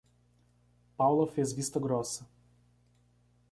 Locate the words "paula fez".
0.97-1.53